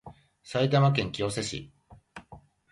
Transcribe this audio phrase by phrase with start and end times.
[0.41, 1.71] 埼玉県清瀬市